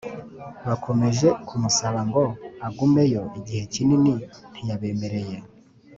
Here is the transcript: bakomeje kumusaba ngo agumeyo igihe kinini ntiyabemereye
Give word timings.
bakomeje 0.67 1.27
kumusaba 1.47 1.99
ngo 2.07 2.23
agumeyo 2.67 3.21
igihe 3.39 3.63
kinini 3.73 4.13
ntiyabemereye 4.51 5.37